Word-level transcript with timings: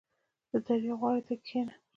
•د 0.51 0.51
دریاب 0.65 0.97
غاړې 0.99 1.21
ته 1.27 1.33
کښېنه. 1.43 1.73